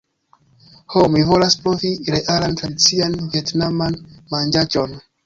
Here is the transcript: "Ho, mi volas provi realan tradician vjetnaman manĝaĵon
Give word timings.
"Ho, 0.93 1.01
mi 1.15 1.25
volas 1.31 1.57
provi 1.65 1.91
realan 2.15 2.57
tradician 2.63 3.19
vjetnaman 3.35 3.99
manĝaĵon 4.33 4.97